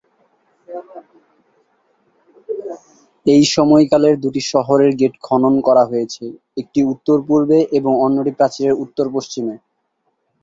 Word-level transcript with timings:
এই 3.25 3.43
সময়কালের 3.55 4.15
দুটি 4.23 4.41
শহরের 4.51 4.91
গেট 4.95 5.13
খনন 5.21 5.55
করা 5.67 5.83
হয়েছে, 5.85 6.23
একটি 6.57 6.79
উত্তর-পূর্বে 6.93 7.57
এবং 7.77 7.91
অন্যটি 8.05 8.31
প্রাচীরের 8.37 8.79
উত্তর-পশ্চিমে। 8.83 9.55